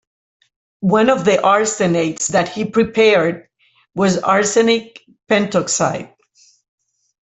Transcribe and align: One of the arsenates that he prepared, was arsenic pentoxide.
One 0.95 1.11
of 1.11 1.25
the 1.25 1.37
arsenates 1.37 2.29
that 2.29 2.49
he 2.49 2.65
prepared, 2.65 3.47
was 3.93 4.17
arsenic 4.17 4.99
pentoxide. 5.29 6.15